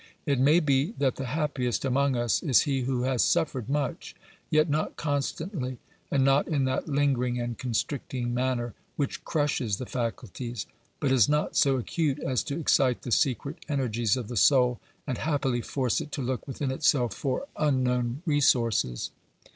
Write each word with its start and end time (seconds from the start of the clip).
It 0.25 0.39
may 0.39 0.59
be 0.59 0.95
that 0.97 1.17
the 1.17 1.27
happiest 1.27 1.85
among 1.85 2.15
us 2.15 2.41
is 2.41 2.61
he 2.61 2.81
who 2.81 3.03
has 3.03 3.23
suffered 3.23 3.69
much, 3.69 4.15
yet 4.49 4.67
not 4.67 4.95
constantly, 4.95 5.77
and 6.09 6.25
not 6.25 6.47
in 6.47 6.63
that 6.65 6.87
lingering 6.89 7.39
and 7.39 7.55
con 7.55 7.73
stricting 7.73 8.29
manner 8.33 8.73
which 8.95 9.23
crushes 9.23 9.77
the 9.77 9.85
faculties, 9.85 10.65
but 10.99 11.11
is 11.11 11.29
not 11.29 11.55
so 11.55 11.77
acute 11.77 12.17
as 12.17 12.41
to 12.45 12.59
excite 12.59 13.03
the 13.03 13.11
secret 13.11 13.57
energies 13.69 14.17
of 14.17 14.27
the 14.27 14.37
soul, 14.37 14.79
and 15.05 15.19
happily 15.19 15.61
force 15.61 16.01
it 16.01 16.11
to 16.13 16.21
look 16.23 16.47
within 16.47 16.71
itself 16.71 17.13
for 17.13 17.45
unknown 17.55 18.23
resources. 18.25 19.11